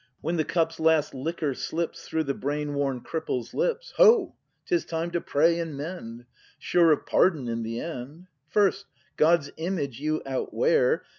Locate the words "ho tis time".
3.97-5.11